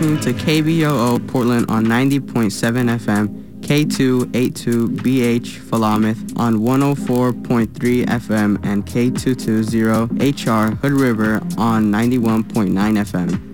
[0.00, 2.48] listening to KBOO Portland on 90.7
[2.98, 13.50] FM, K282BH Philomath on 104.3 FM, and K220HR Hood River on 91.9 FM.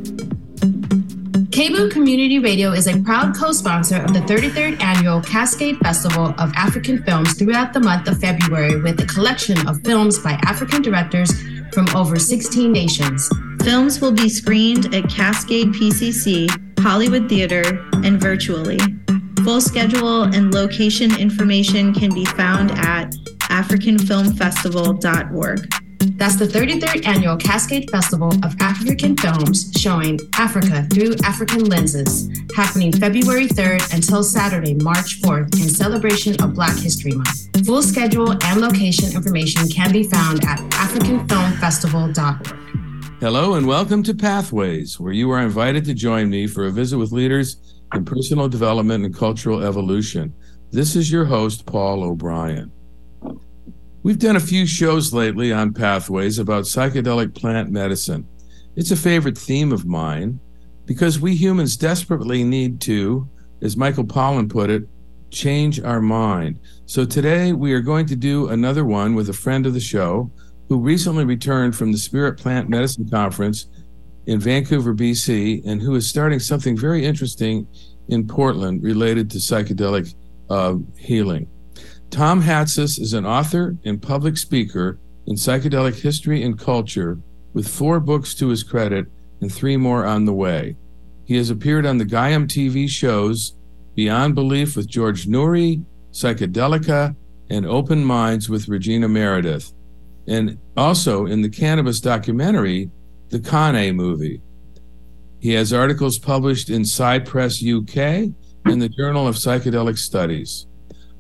[1.51, 7.03] KBOO Community Radio is a proud co-sponsor of the 33rd Annual Cascade Festival of African
[7.03, 11.33] Films throughout the month of February with a collection of films by African directors
[11.73, 13.29] from over 16 nations.
[13.67, 18.79] Films will be screened at Cascade PCC, Hollywood Theater, and virtually.
[19.43, 23.11] Full schedule and location information can be found at
[23.51, 25.69] africanfilmfestival.org.
[26.17, 32.93] That's the 33rd Annual Cascade Festival of African Films showing Africa through African lenses, happening
[32.93, 37.67] February 3rd until Saturday, March 4th in celebration of Black History Month.
[37.67, 42.66] Full schedule and location information can be found at africanfilmfestival.org.
[43.19, 46.99] Hello and welcome to Pathways, where you are invited to join me for a visit
[46.99, 47.57] with leaders
[47.95, 50.35] in personal development and cultural evolution.
[50.71, 52.71] This is your host, Paul O'Brien.
[54.03, 58.29] We've done a few shows lately on Pathways about psychedelic plant medicine.
[58.77, 60.39] It's a favorite theme of mine
[60.85, 63.27] because we humans desperately need to,
[63.63, 64.83] as Michael Pollan put it,
[65.31, 66.61] change our mind.
[66.85, 70.31] So today we are going to do another one with a friend of the show
[70.69, 73.67] who recently returned from the Spirit Plant Medicine Conference
[74.27, 77.67] in Vancouver, BC, and who is starting something very interesting
[78.09, 80.15] in Portland related to psychedelic
[80.51, 81.49] uh, healing.
[82.11, 87.19] Tom Hatsis is an author and public speaker in psychedelic history and culture
[87.53, 89.07] with four books to his credit
[89.41, 90.77] and three more on the way.
[91.25, 93.57] He has appeared on the Gaiam TV shows
[93.95, 97.17] Beyond Belief with George Noory, Psychedelica,
[97.51, 99.73] and Open Minds with Regina Meredith,
[100.27, 102.91] and also in the cannabis documentary,
[103.29, 104.41] The Kane movie.
[105.41, 108.33] He has articles published in PsyPress UK
[108.65, 110.67] and the Journal of Psychedelic Studies.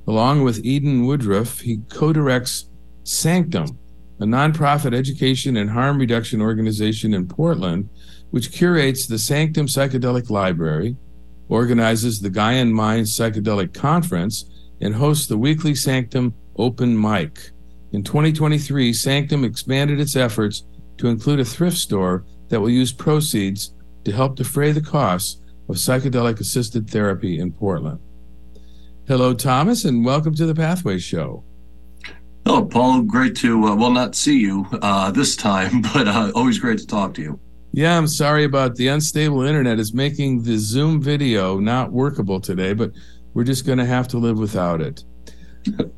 [0.08, 2.68] Along with Eden Woodruff, he co directs
[3.04, 3.78] Sanctum,
[4.20, 7.88] a nonprofit education and harm reduction organization in Portland,
[8.30, 10.96] which curates the Sanctum Psychedelic Library,
[11.48, 14.50] organizes the Gaian Mind Psychedelic Conference,
[14.80, 17.50] and hosts the weekly Sanctum Open Mic.
[17.96, 20.64] In 2023, Sanctum expanded its efforts
[20.98, 23.72] to include a thrift store that will use proceeds
[24.04, 25.40] to help defray the costs
[25.70, 27.98] of psychedelic assisted therapy in Portland.
[29.08, 31.42] Hello, Thomas, and welcome to the Pathway Show.
[32.44, 33.00] Hello, Paul.
[33.00, 36.86] Great to, uh, well, not see you uh, this time, but uh, always great to
[36.86, 37.40] talk to you.
[37.72, 39.80] Yeah, I'm sorry about the unstable internet.
[39.80, 42.92] is making the Zoom video not workable today, but
[43.32, 45.02] we're just going to have to live without it.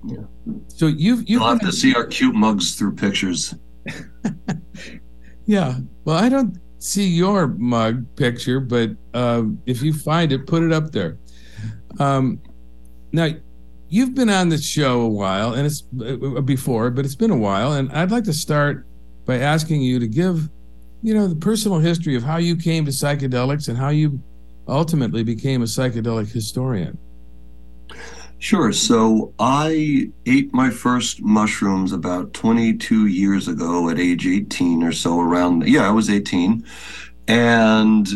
[0.04, 0.24] Yeah.
[0.68, 3.54] So you've you've You'll have to see our cute mugs through pictures.
[5.46, 5.78] yeah.
[6.04, 10.72] Well, I don't see your mug picture, but um, if you find it, put it
[10.72, 11.18] up there.
[11.98, 12.40] Um,
[13.12, 13.28] now,
[13.88, 17.36] you've been on the show a while, and it's uh, before, but it's been a
[17.36, 18.86] while, and I'd like to start
[19.26, 20.48] by asking you to give,
[21.02, 24.20] you know, the personal history of how you came to psychedelics and how you
[24.68, 26.98] ultimately became a psychedelic historian.
[28.38, 28.73] Sure.
[28.73, 35.20] So I ate my first mushrooms about 22 years ago at age 18 or so,
[35.20, 36.64] around, yeah, I was 18.
[37.26, 38.08] And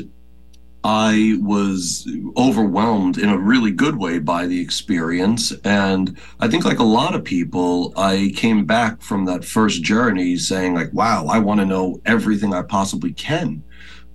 [0.85, 5.53] I was overwhelmed in a really good way by the experience.
[5.65, 10.37] And I think, like a lot of people, I came back from that first journey
[10.37, 13.63] saying, like, wow, I want to know everything I possibly can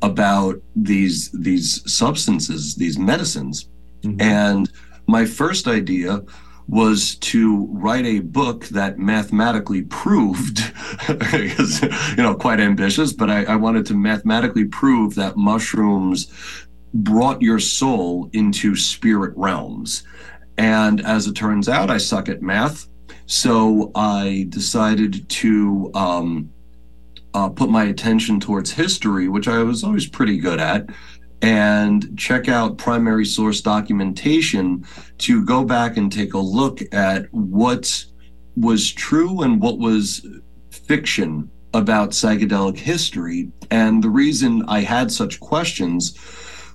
[0.02, 3.70] about these these substances, these medicines.
[4.04, 4.22] Mm-hmm.
[4.22, 4.72] And
[5.08, 6.22] my first idea
[6.68, 10.74] was to write a book that mathematically proved,
[11.08, 16.28] because, you know, quite ambitious, but I, I, wanted to mathematically prove that mushrooms
[16.94, 20.04] brought your soul into spirit realms.
[20.58, 22.88] And as it turns out, I suck at math.
[23.28, 26.50] So I decided to um,
[27.34, 30.90] uh, put my attention towards history, which I was always pretty good at
[31.42, 34.86] and check out primary source documentation
[35.20, 38.06] to go back and take a look at what
[38.56, 40.26] was true and what was
[40.72, 43.52] fiction about psychedelic history.
[43.70, 46.18] And the reason I had such questions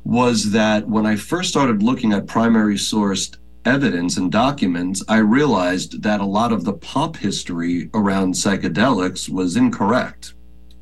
[0.04, 6.02] was that when I first started looking at primary sourced evidence and documents, I realized
[6.02, 10.34] that a lot of the pop history around psychedelics was incorrect.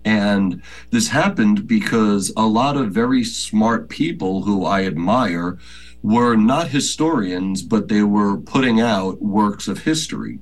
[0.05, 5.59] And this happened because a lot of very smart people who I admire
[6.03, 10.41] were not historians, but they were putting out works of history.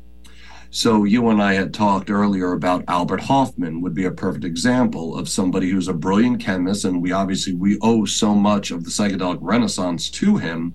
[0.70, 5.16] So you and I had talked earlier about Albert Hofmann would be a perfect example
[5.16, 8.90] of somebody who's a brilliant chemist, and we obviously we owe so much of the
[8.90, 10.74] psychedelic renaissance to him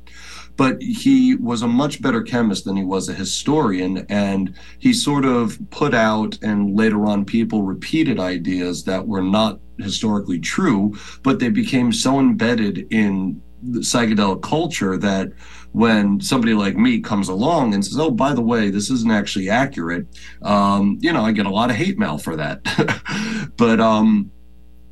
[0.56, 4.06] but he was a much better chemist than he was a historian.
[4.10, 9.60] And he sort of put out, and later on, people repeated ideas that were not
[9.80, 15.32] historically true, but they became so embedded in the psychedelic culture that
[15.72, 19.50] when somebody like me comes along and says, "Oh, by the way, this isn't actually
[19.50, 20.06] accurate,"
[20.42, 22.62] um, you know, I get a lot of hate mail for that.
[23.58, 24.32] but um,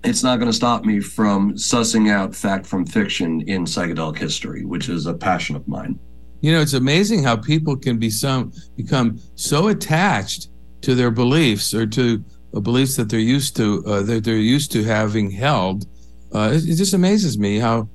[0.04, 4.66] it's not going to stop me from sussing out fact from fiction in psychedelic history,
[4.66, 6.00] which is a passion of mine.
[6.42, 10.50] You know, it's amazing how people can be some become so attached
[10.82, 12.24] to their beliefs or to
[12.64, 15.86] beliefs that they're used to uh, that they're used to having held.
[16.34, 17.88] Uh, it, it just amazes me how,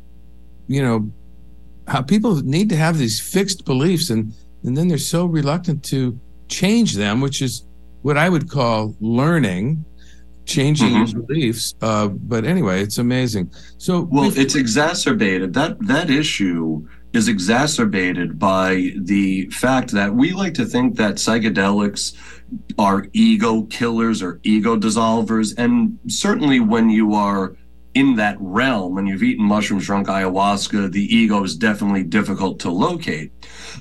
[0.69, 1.11] you know,
[1.89, 4.33] how people need to have these fixed beliefs and
[4.63, 6.19] and then they're so reluctant to
[6.49, 7.67] change them, which is
[8.03, 9.85] what I would call learning
[10.47, 11.21] changing mm-hmm.
[11.23, 11.75] beliefs.
[11.83, 13.53] Uh, but anyway, it's amazing.
[13.79, 20.55] So well, it's exacerbated that that issue is exacerbated by the fact that we like
[20.55, 22.15] to think that psychedelics
[22.79, 27.57] are ego killers or ego dissolvers, and certainly when you are
[27.95, 32.71] in that realm when you've eaten mushrooms drunk ayahuasca the ego is definitely difficult to
[32.71, 33.33] locate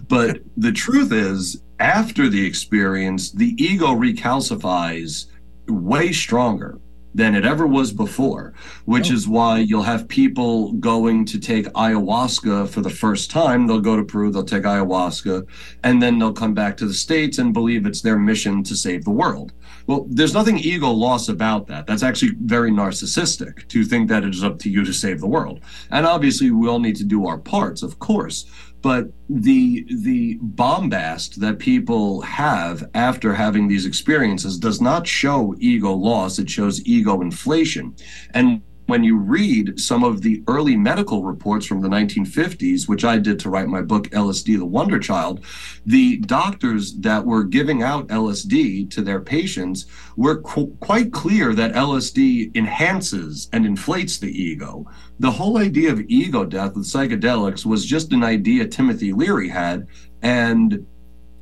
[0.08, 5.28] but the truth is after the experience the ego recalcifies
[5.68, 6.80] way stronger
[7.16, 8.54] than it ever was before,
[8.84, 9.14] which oh.
[9.14, 13.66] is why you'll have people going to take ayahuasca for the first time.
[13.66, 15.48] They'll go to Peru, they'll take ayahuasca,
[15.84, 19.06] and then they'll come back to the States and believe it's their mission to save
[19.06, 19.54] the world.
[19.88, 21.88] Well, there's nothing ego loss about that.
[21.88, 25.28] That's actually very narcissistic to think that it is up to you to save the
[25.28, 25.62] world.
[25.92, 28.46] And obviously, we all need to do our parts, of course
[28.86, 35.92] but the the bombast that people have after having these experiences does not show ego
[35.92, 36.38] loss.
[36.38, 37.96] It shows ego inflation.
[38.36, 43.18] And when you read some of the early medical reports from the 1950s, which I
[43.18, 45.44] did to write my book, LSD, The Wonder Child,
[45.86, 51.74] the doctors that were giving out LSD to their patients were qu- quite clear that
[51.74, 54.86] LSD enhances and inflates the ego.
[55.20, 59.88] The whole idea of ego death with psychedelics was just an idea Timothy Leary had.
[60.22, 60.86] And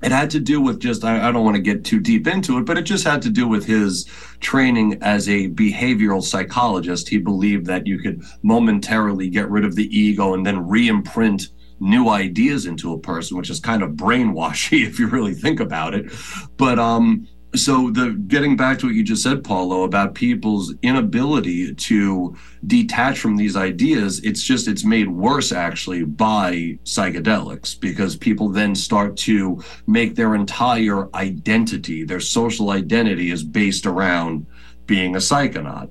[0.03, 2.57] it had to do with just I, I, don't want to get too deep into
[2.57, 4.05] it but it just had to do with his
[4.39, 7.09] training as a behavioral psychologist.
[7.09, 12.09] He believed that you could momentarily get rid of the ego and then re-imprint new
[12.09, 16.11] ideas into a person which is kind of brainwashy if you really think about it.
[16.57, 21.73] But um so the getting back to what you just said paulo about people's inability
[21.75, 28.49] to detach from these ideas it's just it's made worse actually by psychedelics because people
[28.49, 34.45] then start to make their entire identity their social identity is based around
[34.85, 35.89] being a psychonaut.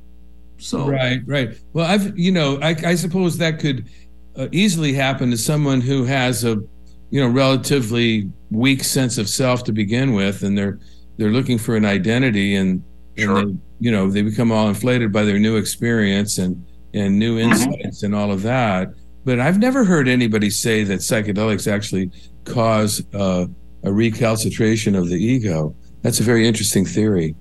[0.58, 1.58] So right right.
[1.72, 3.88] Well i've you know i, I suppose that could
[4.36, 6.62] uh, easily happen to someone who has a
[7.10, 10.78] you know relatively weak sense of self to begin with and they're
[11.16, 12.82] they're looking for an identity and,
[13.16, 13.38] sure.
[13.38, 16.64] and they, you know they become all inflated by their new experience and
[16.94, 17.50] and new mm-hmm.
[17.50, 18.06] insights mm-hmm.
[18.06, 18.92] and all of that
[19.24, 22.10] but i've never heard anybody say that psychedelics actually
[22.44, 23.46] cause uh,
[23.84, 27.34] a recalcitration of the ego that's a very interesting theory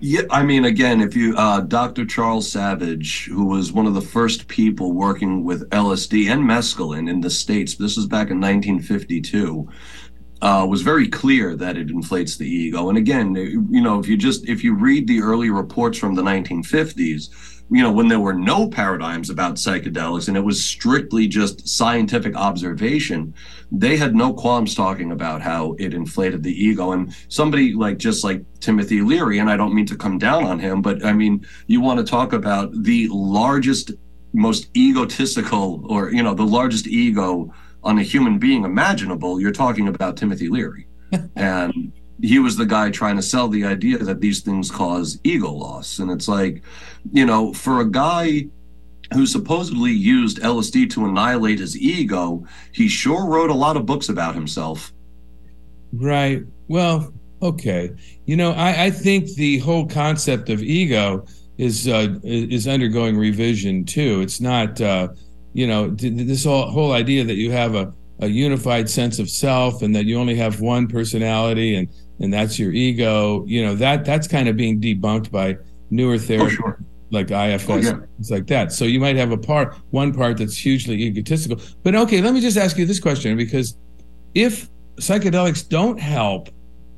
[0.00, 2.06] Yeah, I mean, again, if you, uh, Dr.
[2.06, 7.20] Charles Savage, who was one of the first people working with LSD and mescaline in
[7.20, 9.68] the States, this was back in 1952,
[10.42, 12.88] uh, was very clear that it inflates the ego.
[12.88, 16.22] And again, you know, if you just, if you read the early reports from the
[16.22, 21.66] 1950s, you know, when there were no paradigms about psychedelics and it was strictly just
[21.68, 23.32] scientific observation,
[23.70, 26.90] they had no qualms talking about how it inflated the ego.
[26.90, 30.58] And somebody like just like Timothy Leary, and I don't mean to come down on
[30.58, 33.92] him, but I mean, you want to talk about the largest,
[34.34, 37.54] most egotistical, or, you know, the largest ego
[37.84, 40.86] on a human being imaginable, you're talking about Timothy Leary.
[41.36, 45.50] and he was the guy trying to sell the idea that these things cause ego
[45.50, 45.98] loss.
[45.98, 46.62] And it's like,
[47.12, 48.46] you know, for a guy
[49.12, 54.08] who supposedly used LSD to annihilate his ego, he sure wrote a lot of books
[54.08, 54.92] about himself.
[55.92, 56.42] Right.
[56.68, 57.12] Well,
[57.42, 57.90] okay.
[58.24, 61.26] You know, I, I think the whole concept of ego
[61.58, 64.20] is uh, is undergoing revision too.
[64.22, 65.08] It's not, uh,
[65.52, 67.92] you know, this whole whole idea that you have a
[68.22, 71.88] a unified sense of self and that you only have one personality and
[72.20, 75.56] and that's your ego you know that that's kind of being debunked by
[75.90, 76.84] newer oh, therapy oh, sure.
[77.10, 77.90] like IFS oh, yeah.
[78.16, 81.94] things like that so you might have a part one part that's hugely egotistical but
[81.96, 83.76] okay let me just ask you this question because
[84.34, 86.48] if psychedelics don't help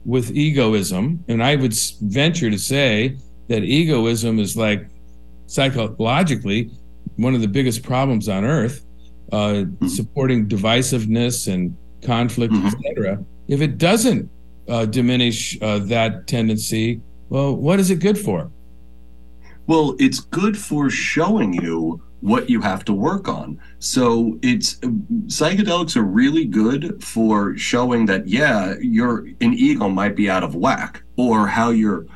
[0.05, 3.17] with egoism and i would venture to say
[3.49, 4.89] that egoism is like
[5.47, 6.71] psychologically
[7.17, 8.85] one of the biggest problems on earth
[9.33, 9.87] uh, mm-hmm.
[9.89, 12.67] supporting divisiveness and conflict, mm-hmm.
[12.67, 13.25] etc.
[13.49, 14.31] If it doesn't
[14.69, 18.51] uh, diminish uh, that tendency, well, what is it good for?
[19.67, 23.61] Well, it's good for showing you what you have to work on.
[23.81, 24.77] So it's
[25.27, 30.55] psychedelics are really good for showing that yeah, your an ego might be out of
[30.55, 32.07] whack or how you're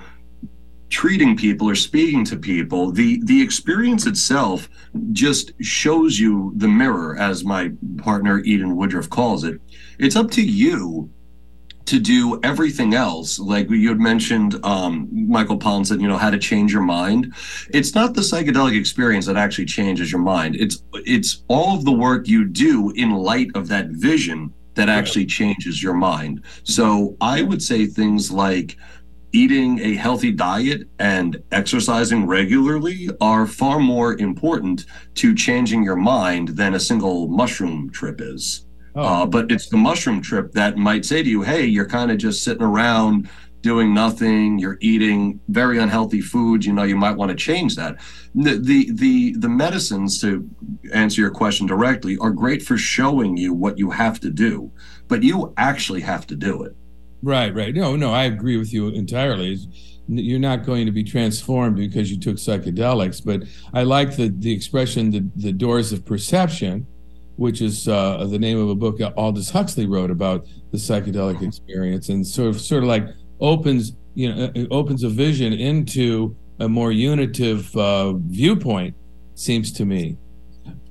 [0.90, 4.68] treating people or speaking to people the the experience itself
[5.12, 9.60] just shows you the mirror as my partner eden woodruff calls it.
[9.98, 11.10] It's up to you
[11.86, 13.38] to do everything else.
[13.38, 17.34] Like you had mentioned um, michael pollan said you know how to change your mind.
[17.70, 20.56] It's not the psychedelic experience that actually changes your mind.
[20.56, 25.26] It's it's all of the work you do in light of that vision that actually
[25.26, 26.42] changes your mind.
[26.64, 28.76] So i would say things like
[29.38, 36.48] eating a healthy diet and exercising regularly are far more important to changing your mind
[36.48, 38.66] than a single mushroom trip is.
[38.96, 39.02] Oh.
[39.02, 42.18] Uh, but it's the mushroom trip that might say to you, hey, you're kind of
[42.18, 43.28] just sitting around
[43.60, 47.96] doing nothing you're eating very unhealthy foods you know you might want to change that
[48.36, 50.48] the, the the the medicines to
[50.94, 54.70] answer your question directly are great for showing you what you have to do
[55.08, 56.76] but you actually have to do it
[57.22, 57.74] Right, right.
[57.74, 59.58] No, no, I agree with you entirely.
[60.08, 63.42] You're not going to be transformed because you took psychedelics, but
[63.74, 66.86] I like the the expression the the doors of perception,
[67.36, 72.08] which is uh, the name of a book Aldous Huxley wrote about the psychedelic experience,
[72.08, 73.06] and sort of sort of like
[73.40, 78.94] opens you know opens a vision into a more unitive uh, viewpoint.
[79.34, 80.16] Seems to me.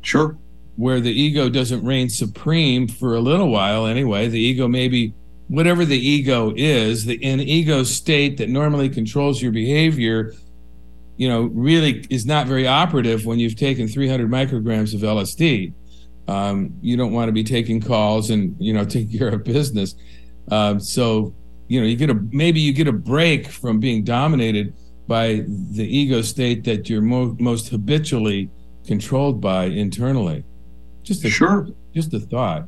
[0.01, 0.37] Sure.
[0.75, 4.27] Where the ego doesn't reign supreme for a little while, anyway.
[4.27, 5.13] The ego maybe
[5.47, 10.33] whatever the ego is, the an ego state that normally controls your behavior,
[11.15, 15.73] you know, really is not very operative when you've taken 300 micrograms of LSD.
[16.27, 19.95] Um, you don't want to be taking calls and you know taking care of business.
[20.51, 21.33] Um, so
[21.67, 24.73] you know you get a maybe you get a break from being dominated
[25.07, 28.49] by the ego state that you're mo- most habitually
[28.85, 30.43] controlled by internally.
[31.03, 32.67] Just a sure, just a thought.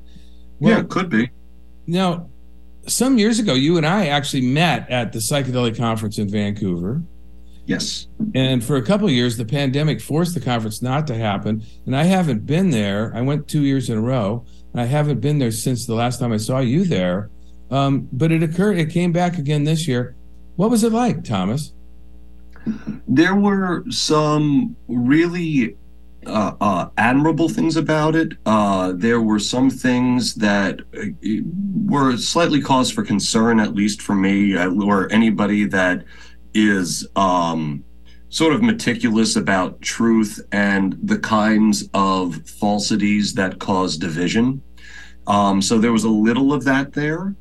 [0.60, 1.30] Well, yeah, it could be.
[1.86, 2.30] Now,
[2.90, 7.02] some years ago, you and I actually met at the psychedelic conference in Vancouver.
[7.66, 8.08] Yes.
[8.34, 11.64] And for a couple of years, the pandemic forced the conference not to happen.
[11.86, 13.12] And I haven't been there.
[13.16, 14.44] I went two years in a row.
[14.74, 17.30] and I haven't been there since the last time I saw you there.
[17.70, 20.16] Um, but it occurred, it came back again this year.
[20.56, 21.74] What was it like, Thomas?
[23.08, 25.78] There were some really
[26.26, 28.34] uh, uh, admirable things about it.
[28.46, 31.06] Uh, there were some things that uh,
[31.86, 36.04] were slightly cause for concern, at least for me uh, or anybody that
[36.54, 37.84] is um,
[38.30, 44.62] sort of meticulous about truth and the kinds of falsities that cause division.
[45.28, 47.36] Um, so there was a little of that there,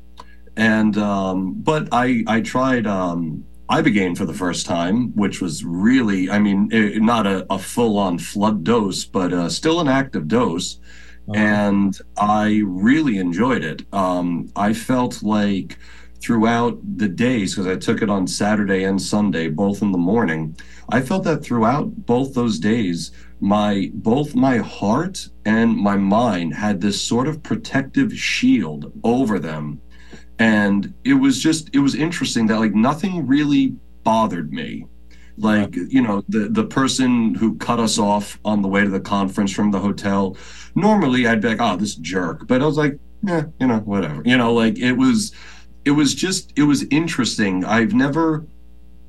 [0.57, 6.29] and um, but I I tried um, ibogaine for the first time, which was really,
[6.29, 10.27] I mean, it, not a, a full on flood dose, but uh, still an active
[10.27, 10.79] dose.
[11.27, 11.39] Uh-huh.
[11.39, 13.83] And I really enjoyed it.
[13.93, 15.77] Um, I felt like
[16.21, 20.57] throughout the days because I took it on Saturday and Sunday, both in the morning.
[20.89, 26.81] I felt that throughout both those days, my both my heart and my mind had
[26.81, 29.81] this sort of protective shield over them.
[30.39, 34.85] And it was just it was interesting that like nothing really bothered me.
[35.37, 38.99] Like, you know, the the person who cut us off on the way to the
[38.99, 40.37] conference from the hotel,
[40.75, 42.47] normally I'd be like, oh, this jerk.
[42.47, 44.21] But I was like, yeah, you know, whatever.
[44.25, 45.33] You know, like it was
[45.85, 47.65] it was just it was interesting.
[47.65, 48.45] I've never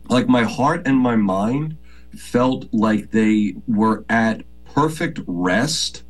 [0.08, 1.76] like my heart and my mind
[2.16, 6.04] felt like they were at perfect rest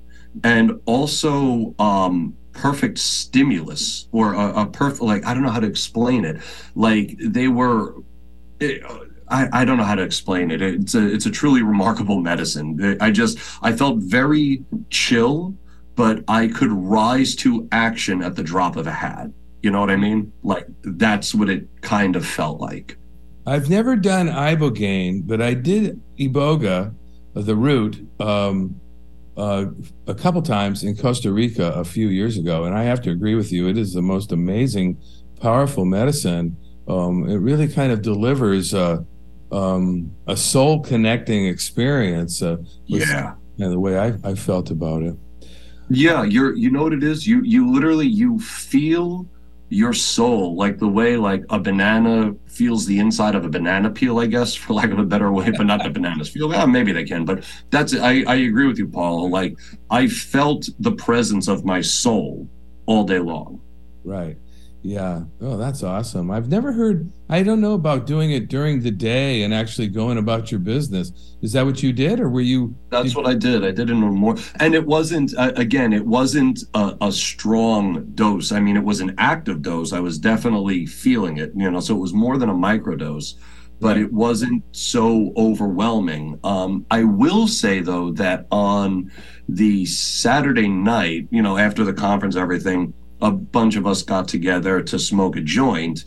[0.44, 5.66] and also um perfect stimulus or a, a perfect like i don't know how to
[5.66, 6.40] explain it
[6.74, 7.94] like they were
[8.60, 8.82] it,
[9.30, 10.60] I, I don't know how to explain it.
[10.60, 12.98] It's a it's a truly remarkable medicine.
[13.00, 15.54] I just I felt very chill,
[15.94, 19.28] but I could rise to action at the drop of a hat.
[19.62, 20.32] You know what I mean?
[20.42, 22.96] Like that's what it kind of felt like.
[23.46, 26.94] I've never done ibogaine, but I did iboga,
[27.34, 28.80] the root, um,
[29.36, 29.66] uh,
[30.06, 33.34] a couple times in Costa Rica a few years ago, and I have to agree
[33.34, 33.68] with you.
[33.68, 34.98] It is the most amazing,
[35.40, 36.56] powerful medicine.
[36.88, 39.02] Um, it really kind of delivers uh,
[39.52, 42.42] um, a soul connecting experience.
[42.42, 45.16] Uh, yeah, and the way I, I felt about it.
[45.88, 46.54] Yeah, you're.
[46.54, 47.26] You know what it is.
[47.26, 49.26] You you literally you feel
[49.70, 54.18] your soul like the way like a banana feels the inside of a banana peel
[54.18, 56.92] i guess for lack of a better way but not the bananas feel yeah, maybe
[56.92, 59.56] they can but that's i i agree with you paul like
[59.90, 62.48] i felt the presence of my soul
[62.86, 63.60] all day long.
[64.02, 64.36] Right
[64.82, 65.24] yeah.
[65.42, 66.30] Oh, that's awesome.
[66.30, 70.16] I've never heard, I don't know about doing it during the day and actually going
[70.16, 71.36] about your business.
[71.42, 72.74] Is that what you did or were you?
[72.88, 73.62] That's what I did.
[73.62, 74.36] I did it in more.
[74.58, 78.52] And it wasn't, uh, again, it wasn't a, a, strong dose.
[78.52, 79.92] I mean, it was an active dose.
[79.92, 83.34] I was definitely feeling it, you know, so it was more than a microdose,
[83.80, 83.98] but right.
[83.98, 86.40] it wasn't so overwhelming.
[86.42, 89.10] Um, I will say, though, that on
[89.46, 94.82] the Saturday night, you know, after the conference, everything, a bunch of us got together
[94.82, 96.04] to smoke a joint.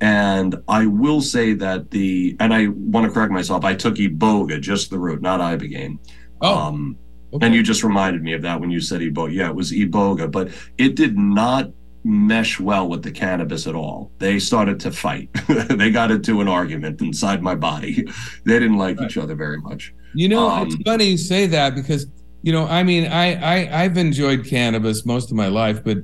[0.00, 4.60] And I will say that the, and I want to correct myself, I took Iboga,
[4.60, 5.98] just the root, not Ibogaine.
[6.42, 6.54] Oh.
[6.54, 6.98] Um,
[7.32, 7.46] okay.
[7.46, 9.32] And you just reminded me of that when you said Iboga.
[9.32, 11.70] Yeah, it was Iboga, but it did not
[12.04, 14.12] mesh well with the cannabis at all.
[14.18, 15.28] They started to fight.
[15.48, 18.06] they got into an argument inside my body.
[18.44, 19.10] They didn't like right.
[19.10, 19.92] each other very much.
[20.14, 22.06] You know, um, it's funny you say that because
[22.42, 25.98] you know, I mean, I, I I've enjoyed cannabis most of my life, but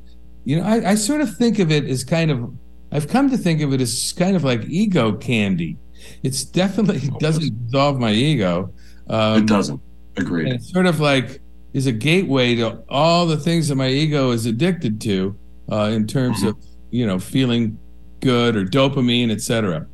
[0.44, 2.52] you know, I, I sort of think of it as kind of,
[2.90, 5.76] I've come to think of it as kind of like ego candy.
[6.22, 8.72] It's definitely it doesn't dissolve my ego.
[9.08, 9.80] Um, it doesn't.
[10.16, 10.52] Agreed.
[10.52, 11.40] It's sort of like
[11.72, 15.38] is a gateway to all the things that my ego is addicted to
[15.70, 16.48] uh, in terms mm-hmm.
[16.48, 16.56] of
[16.90, 17.78] you know feeling
[18.20, 19.86] good or dopamine, etc.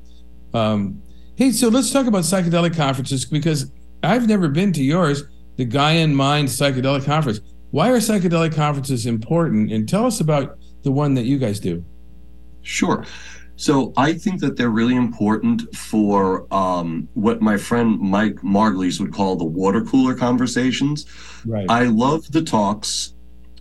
[0.54, 1.02] Um,
[1.36, 3.70] hey, so let's talk about psychedelic conferences because
[4.02, 5.24] I've never been to yours,
[5.56, 7.40] the Gaian Mind Psychedelic Conference.
[7.70, 9.72] Why are psychedelic conferences important?
[9.72, 11.84] And tell us about the one that you guys do.
[12.62, 13.04] Sure.
[13.56, 19.12] So I think that they're really important for um, what my friend Mike Margulies would
[19.12, 21.06] call the water cooler conversations.
[21.44, 21.66] Right.
[21.68, 23.14] I love the talks.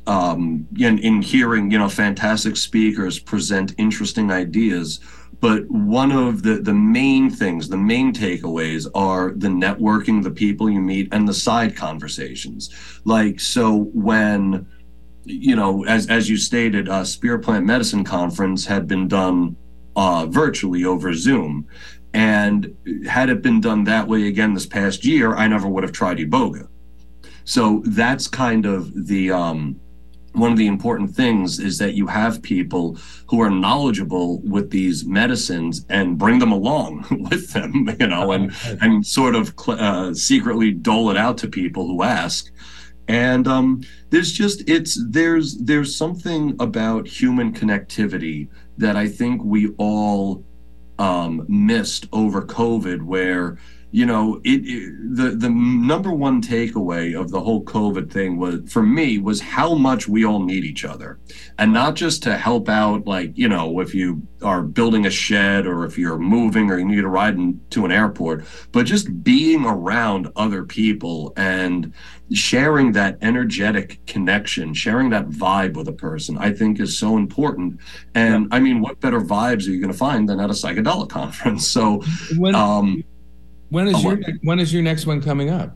[0.06, 5.02] Um, in, in hearing, you know, fantastic speakers present interesting ideas,
[5.40, 10.70] but one of the the main things the main takeaways are the networking the people
[10.70, 12.70] you meet and the side conversations.
[13.06, 14.68] Like so when
[15.26, 19.56] you know as as you stated uh spirit plant medicine conference had been done
[19.96, 21.68] uh virtually over zoom.
[22.14, 22.76] And
[23.08, 26.18] had it been done that way again this past year i never would have tried
[26.18, 26.68] iboga.
[27.44, 29.80] So that's kind of the um
[30.34, 35.06] one of the important things is that you have people who are knowledgeable with these
[35.06, 40.72] medicines and bring them along with them you know and and sort of uh, secretly
[40.72, 42.52] dole it out to people who ask.
[43.10, 49.70] And um, there's just it's there's there's something about human connectivity that i think we
[49.78, 50.44] all
[51.00, 53.58] um, missed over covid where
[53.92, 58.60] you know it, it, the the number one takeaway of the whole covid thing was
[58.72, 61.20] for me was how much we all need each other.
[61.58, 65.66] And not just to help out like you know if you are building a shed
[65.66, 69.24] or if you're moving or you need a ride in, to an airport but just
[69.24, 71.92] being around other people and
[72.32, 77.80] sharing that energetic connection sharing that vibe with a person i think is so important.
[78.14, 78.58] And yeah.
[78.58, 81.68] i mean what better vibes are you going to find than at a psychedelic conference?
[81.68, 82.04] So
[82.38, 83.04] when, um
[83.70, 85.76] when is oh, your when is your next one coming up?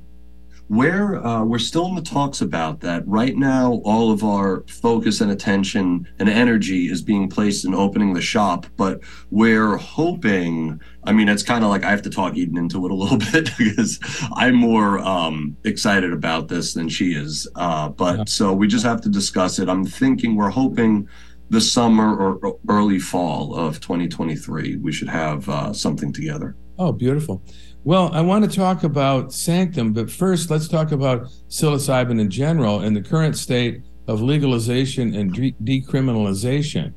[0.70, 3.06] We're uh, we're still in the talks about that.
[3.06, 8.14] Right now, all of our focus and attention and energy is being placed in opening
[8.14, 9.02] the shop, but
[9.32, 10.80] we're hoping.
[11.04, 13.18] I mean, it's kind of like I have to talk Eden into it a little
[13.34, 14.00] bit because
[14.38, 17.50] I'm more um, excited about this than she is.
[17.56, 18.24] Uh, but Yeah.
[18.28, 19.68] so we just have to discuss it.
[19.68, 21.06] I'm thinking we're hoping
[21.50, 26.56] the summer or early fall of 2023 we should have uh, something together.
[26.80, 27.44] Oh, beautiful.
[27.84, 32.82] Well, I want to talk about Sanctum, but first let's talk about psilocybin in general
[32.82, 36.94] and the current state of legalization and de- decriminalization.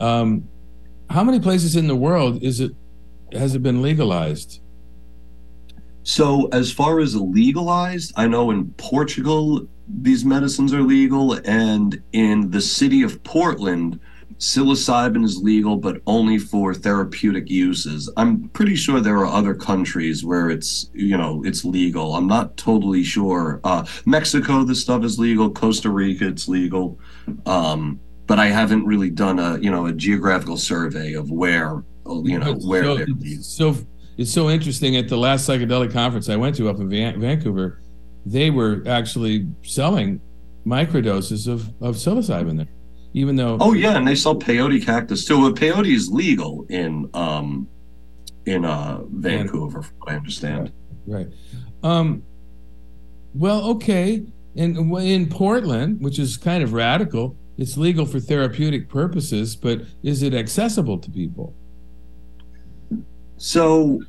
[0.00, 0.48] Um,
[1.08, 2.72] how many places in the world is it
[3.32, 4.60] has it been legalized?
[6.02, 12.50] So, as far as legalized, I know in Portugal these medicines are legal, and in
[12.50, 14.00] the city of Portland,
[14.38, 18.10] psilocybin is legal, but only for therapeutic uses.
[18.16, 22.14] I'm pretty sure there are other countries where it's you know it's legal.
[22.14, 23.60] I'm not totally sure.
[23.64, 25.50] Uh, Mexico, this stuff is legal.
[25.50, 26.98] Costa Rica, it's legal.
[27.46, 32.38] Um, but I haven't really done a you know a geographical survey of where you
[32.38, 33.76] know It's where so, they're it's so
[34.16, 34.96] it's so interesting.
[34.96, 37.80] At the last psychedelic conference I went to up in Van- Vancouver,
[38.26, 40.20] they were actually selling
[40.66, 42.68] microdoses of of psilocybin there,
[43.14, 45.50] even though Oh yeah, and they sell peyote cactus too.
[45.50, 47.66] But peyote is legal in um
[48.44, 50.72] in uh Vancouver, from what I understand.
[51.06, 51.28] Right.
[51.82, 52.22] Um,
[53.34, 54.22] well, okay.
[54.56, 60.22] And in Portland, which is kind of radical, it's legal for therapeutic purposes, but is
[60.22, 61.54] it accessible to people?
[63.36, 64.00] So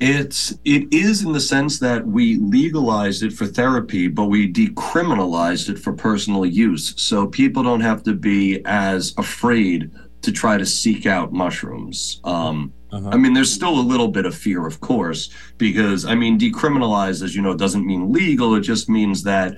[0.00, 5.68] it's it is in the sense that we legalized it for therapy, but we decriminalized
[5.68, 6.94] it for personal use.
[7.00, 9.90] So people don't have to be as afraid
[10.22, 12.20] to try to seek out mushrooms.
[12.24, 13.10] Um, Uh-huh.
[13.12, 17.24] I mean, there's still a little bit of fear, of course, because I mean, decriminalized,
[17.24, 18.54] as you know, doesn't mean legal.
[18.54, 19.56] It just means that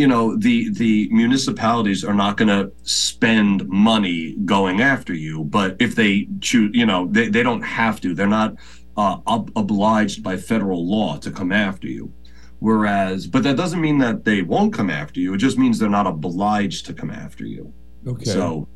[0.00, 5.44] you know the the municipalities are not going to spend money going after you.
[5.44, 8.12] But if they choose, you know, they, they don't have to.
[8.14, 8.54] They're not
[8.98, 12.12] uh, ob- obliged by federal law to come after you.
[12.58, 15.32] Whereas, but that doesn't mean that they won't come after you.
[15.32, 17.72] It just means they're not obliged to come after you.
[18.06, 18.24] Okay.
[18.24, 18.68] So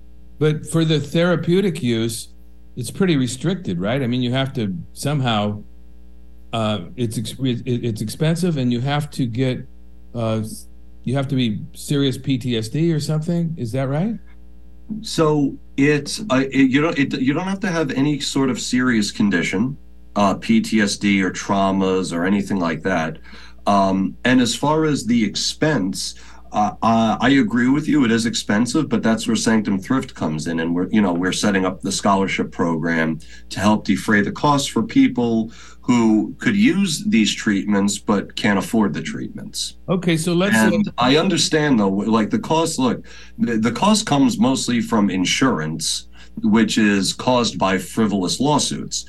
[0.42, 2.34] but for the therapeutic use,
[2.74, 4.02] it's pretty restricted, right?
[4.02, 5.62] I mean, you have to somehow.
[6.52, 9.66] Uh, it's ex- it's expensive, and you have to get.
[10.14, 10.42] Uh,
[11.04, 13.54] you have to be serious PTSD or something.
[13.56, 14.16] Is that right?
[15.00, 18.60] So it's uh, it, you don't it, you don't have to have any sort of
[18.60, 19.76] serious condition,
[20.16, 23.18] uh, PTSD or traumas or anything like that.
[23.66, 26.14] Um, and as far as the expense,
[26.52, 28.04] uh, uh, I agree with you.
[28.04, 31.32] It is expensive, but that's where Sanctum Thrift comes in, and we're you know we're
[31.32, 37.04] setting up the scholarship program to help defray the costs for people who could use
[37.04, 39.78] these treatments but can't afford the treatments.
[39.88, 40.54] Okay, so let's.
[40.54, 42.78] And I understand though, like the cost.
[42.78, 43.06] Look,
[43.38, 46.08] the, the cost comes mostly from insurance,
[46.42, 49.06] which is caused by frivolous lawsuits.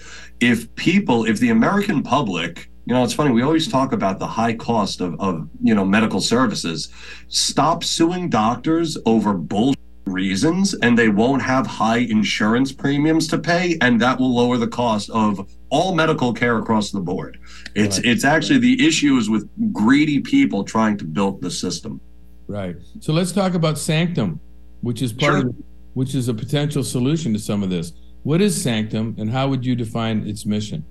[0.51, 3.32] If people, if the American public, you know, it's funny.
[3.32, 6.89] We always talk about the high cost of, of you know medical services.
[7.29, 13.77] Stop suing doctors over bullshit reasons, and they won't have high insurance premiums to pay,
[13.79, 17.38] and that will lower the cost of all medical care across the board.
[17.73, 18.06] It's Right.
[18.12, 22.01] it's actually the issue is with greedy people trying to build the system.
[22.47, 22.75] Right.
[22.99, 24.39] So let's talk about Sanctum,
[24.82, 25.47] which is part Sure.
[25.49, 25.56] of,
[25.93, 27.93] which is a potential solution to some of this.
[28.23, 30.86] What is Sanctum, and how would you define its mission?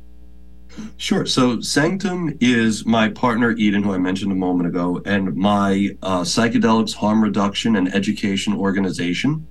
[0.98, 1.24] Sure.
[1.24, 6.22] So Sanctum is my partner Eden, who I mentioned a moment ago, and my uh,
[6.22, 9.46] psychedelics harm reduction and education organization.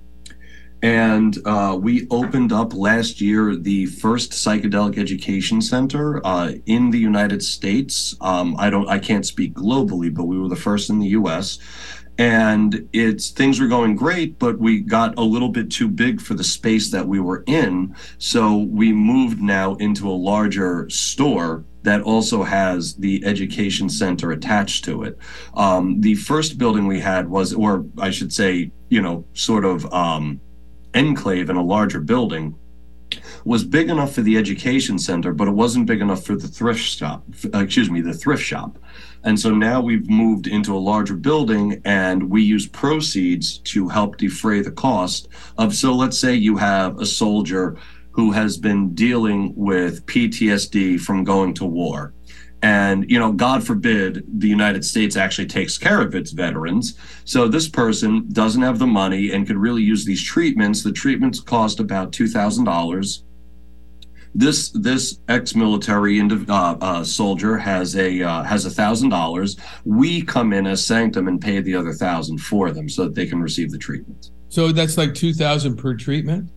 [0.82, 6.98] And uh, we opened up last year the first psychedelic education center uh, in the
[6.98, 8.16] United States.
[8.20, 11.60] Um, I don't, I can't speak globally, but we were the first in the U.S.
[12.18, 16.34] And it's things were going great, but we got a little bit too big for
[16.34, 17.96] the space that we were in.
[18.18, 24.84] So we moved now into a larger store that also has the education center attached
[24.84, 25.18] to it.
[25.54, 29.92] Um, the first building we had was, or I should say, you know, sort of
[29.92, 30.40] um,
[30.94, 32.54] enclave in a larger building
[33.44, 36.80] was big enough for the education center, but it wasn't big enough for the thrift
[36.80, 37.24] shop.
[37.52, 38.78] Excuse me, the thrift shop.
[39.24, 44.16] And so now we've moved into a larger building and we use proceeds to help
[44.16, 45.74] defray the cost of.
[45.74, 47.76] So let's say you have a soldier
[48.10, 52.12] who has been dealing with PTSD from going to war.
[52.64, 56.96] And, you know, God forbid the United States actually takes care of its veterans.
[57.24, 60.82] So this person doesn't have the money and could really use these treatments.
[60.82, 63.22] The treatments cost about $2,000.
[64.34, 69.56] This this ex-military indiv- uh, uh, soldier has a uh, has a thousand dollars.
[69.84, 73.26] We come in as Sanctum and pay the other thousand for them so that they
[73.26, 74.30] can receive the treatment.
[74.48, 76.50] So that's like two thousand per treatment.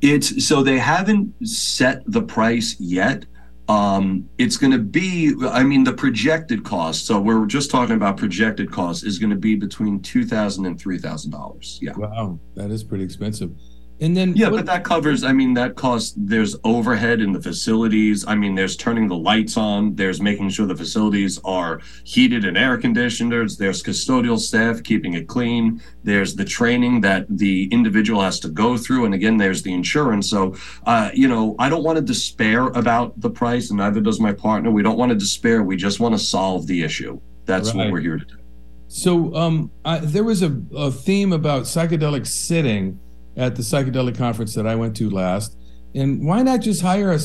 [0.00, 3.26] It's so they haven't set the price yet.
[3.68, 7.04] Um, it's going to be, I mean, the projected cost.
[7.04, 10.80] So we're just talking about projected cost is going to be between two thousand and
[10.80, 11.78] three thousand dollars.
[11.82, 11.92] Yeah.
[11.94, 13.50] Wow, that is pretty expensive.
[14.00, 17.40] And then Yeah, what- but that covers, I mean, that costs, there's overhead in the
[17.42, 18.24] facilities.
[18.28, 22.56] I mean, there's turning the lights on, there's making sure the facilities are heated and
[22.56, 23.32] air conditioned.
[23.32, 25.80] There's, custodial staff keeping it clean.
[26.04, 29.04] There's the training that the individual has to go through.
[29.06, 30.30] And again, there's the insurance.
[30.30, 30.54] So,
[30.86, 34.32] uh, you know, I don't want to despair about the price, and neither does my
[34.32, 34.70] partner.
[34.70, 35.62] We don't want to despair.
[35.64, 37.18] We just want to solve the issue.
[37.46, 37.84] That's Right.
[37.86, 38.34] what we're here to do.
[38.86, 42.98] So um, I, there was a, a theme about psychedelic sitting
[43.38, 45.56] at the psychedelic conference that I went to last,
[45.94, 47.20] and why not just hire a,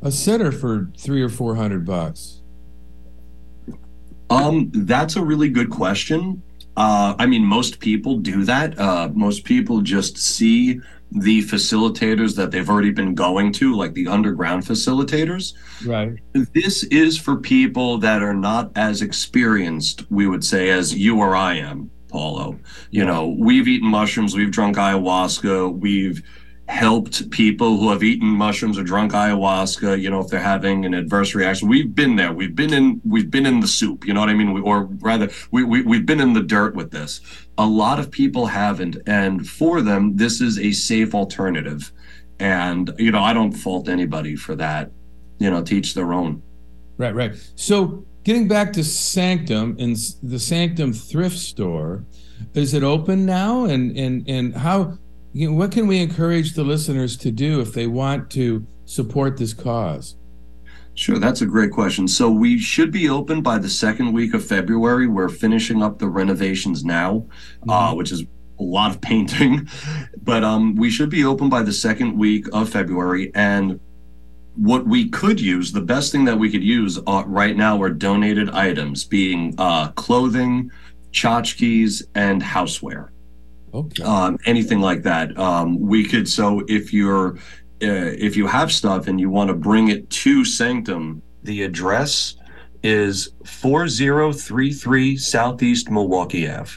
[0.00, 2.40] a sitter for three or four hundred bucks?
[4.30, 6.42] Um, that's a really good question.
[6.76, 8.78] Uh, I mean, most people do that.
[8.78, 10.80] Uh, most people just see
[11.12, 15.54] the facilitators that they've already been going to, like the underground facilitators.
[15.86, 16.18] Right.
[16.52, 21.36] This is for people that are not as experienced, we would say, as you or
[21.36, 21.90] I am,
[22.90, 26.22] You know, we've eaten mushrooms, we've drunk ayahuasca, we've
[26.68, 30.94] helped people who have eaten mushrooms or drunk ayahuasca you know if they're having an
[30.94, 31.68] adverse reaction.
[31.68, 32.32] We've been there.
[32.32, 34.52] We've been in we've been in the soup you know what i mean?
[34.52, 37.20] We, or rather we, we we've been in the dirt with this.
[37.56, 41.92] A lot of people haven't and for them this is a safe alternative.
[42.40, 44.90] And you know i don't fault anybody for that
[45.38, 46.42] you know teach their own.
[46.98, 47.34] Right, right.
[47.56, 52.04] So getting back to Sanctum and the Sanctum thrift store,
[52.54, 53.66] is it open now?
[53.66, 54.98] And and and how?
[55.32, 59.36] You know, what can we encourage the listeners to do if they want to support
[59.36, 60.16] this cause?
[60.94, 62.08] Sure, that's a great question.
[62.08, 65.06] So we should be open by the second week of February.
[65.06, 67.26] We're finishing up the renovations now,
[67.68, 69.68] uh, which is a lot of painting,
[70.22, 73.30] but um, we should be open by the second week of February.
[73.34, 73.78] And
[74.56, 77.90] what we could use, the best thing that we could use uh, right now are
[77.90, 80.70] donated items, being uh, clothing,
[81.12, 83.08] tchotchkes, and houseware
[83.74, 84.02] Okay.
[84.02, 85.36] um, anything like that.
[85.38, 87.36] Um, we could so if you're
[87.82, 92.36] uh, if you have stuff and you want to bring it to Sanctum, the address
[92.82, 96.70] is four zero three three Southeast Milwaukie Ave.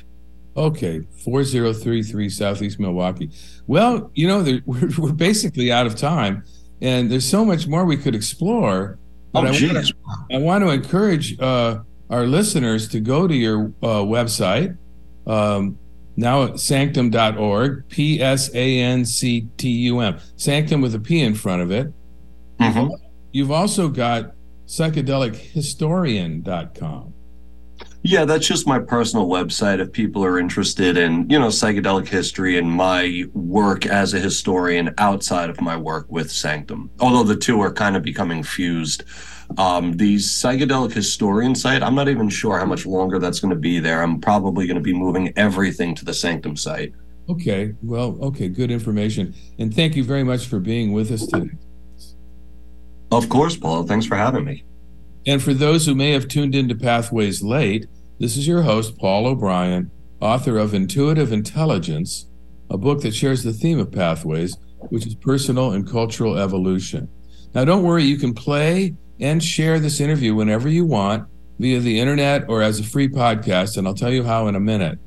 [0.57, 3.33] Okay, 4033 Southeast Milwaukie.
[3.67, 6.43] Well, you know, we're, we're basically out of time,
[6.81, 8.97] and there's so much more we could explore.
[9.31, 9.83] But Oh, I, wanna.
[10.31, 14.75] I want to encourage uh, our listeners to go to your uh, website,
[15.27, 15.77] um,
[16.15, 21.21] now at psanctum.org, P S A N C T U M, sanctum with a P
[21.21, 21.93] in front of it.
[22.59, 22.91] Mhm.
[23.31, 24.31] You've also got
[24.67, 27.13] psychedelic historian.com.
[28.03, 29.79] Yeah, that's just my personal website.
[29.79, 34.93] If people are interested in, you know, psychedelic history and my work as a historian
[34.97, 39.03] outside of my work with Sanctum, although the two are kind of becoming fused.
[39.57, 43.59] Um, the psychedelic historian site, I'm not even sure how much longer that's going to
[43.59, 44.01] be there.
[44.01, 46.93] I'm probably going to be moving everything to the Sanctum site.
[47.27, 49.35] Okay, well, okay, good information.
[49.57, 51.51] And thank you very much for being with us today.
[53.11, 53.83] Of course, Paul.
[53.83, 54.63] Thanks for having me.
[55.27, 57.87] And for those who may have tuned into Pathways late,
[58.19, 62.27] this is your host, Paul O'Brien, author of Intuitive Intelligence,
[62.69, 64.57] a book that shares the theme of Pathways,
[64.89, 67.07] which is personal and cultural evolution.
[67.53, 71.27] Now, don't worry, you can play and share this interview whenever you want
[71.59, 74.59] via the internet or as a free podcast, and I'll tell you how in a
[74.59, 74.99] minute.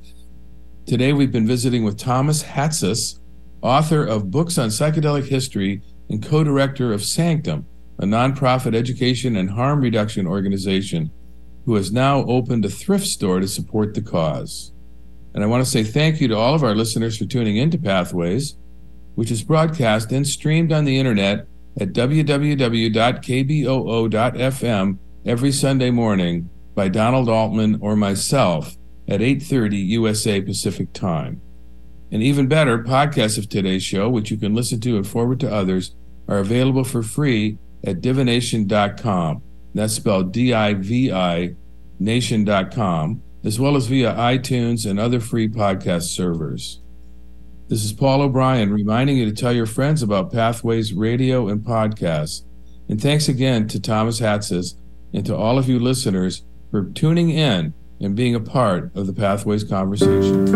[0.86, 3.20] Today, we've been visiting with Thomas Hatsis,
[3.62, 7.66] author of books on psychedelic history and co director of Sanctum,
[7.98, 11.10] a nonprofit education and harm reduction organization
[11.64, 14.72] who has now opened a thrift store to support the cause.
[15.34, 17.78] And I want to say thank you to all of our listeners for tuning into
[17.78, 18.56] Pathways,
[19.14, 21.46] which is broadcast and streamed on the internet
[21.80, 22.58] at www.kboo.fm
[25.24, 28.76] every Sunday morning by Donald Altman or myself
[29.08, 31.40] at 8:30 USA Pacific Time.
[32.10, 35.52] And even better, podcasts of today's show, which you can listen to and forward to
[35.52, 35.94] others,
[36.28, 39.42] are available for free at divination.com.
[39.74, 41.54] That's spelled D I V I
[41.98, 46.80] nation.com, as well as via iTunes and other free podcast servers.
[47.68, 52.42] This is Paul O'Brien reminding you to tell your friends about Pathways Radio and podcasts.
[52.88, 54.74] And thanks again to Thomas Hatsis
[55.14, 59.12] and to all of you listeners for tuning in and being a part of the
[59.14, 60.52] Pathways conversation.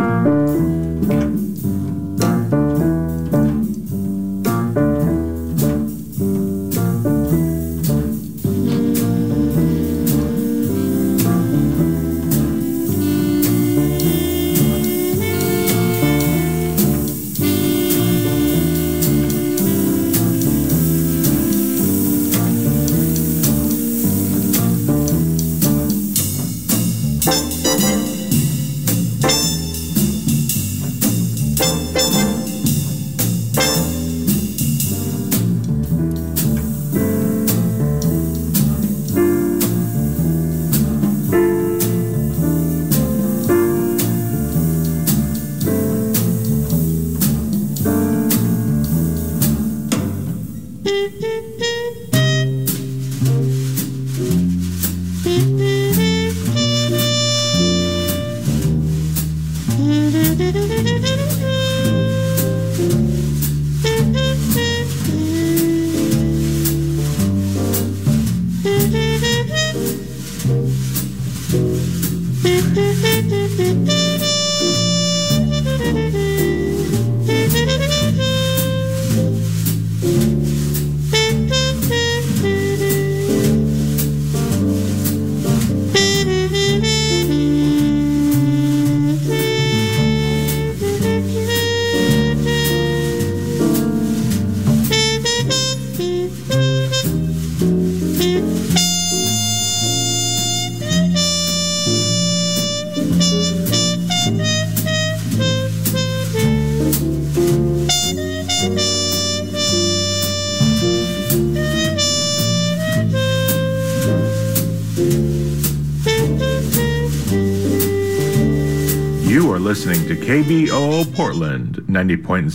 [120.27, 122.51] KBOO Portland, 90.7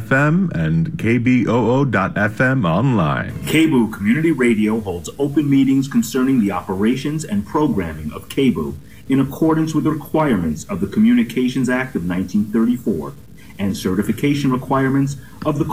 [0.00, 3.30] FM and KBOO.FM online.
[3.44, 8.74] KBOO Community Radio holds open meetings concerning the operations and programming of KBOO
[9.08, 13.12] in accordance with the requirements of the Communications Act of 1934
[13.56, 15.14] and certification requirements
[15.46, 15.64] of the